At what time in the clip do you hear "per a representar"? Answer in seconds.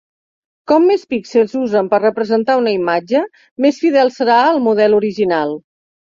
1.91-2.57